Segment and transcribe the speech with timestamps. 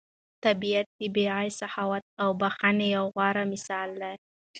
[0.45, 4.13] طبیعت د بې غایه سخاوت او بښنې یو غوره مثال دی.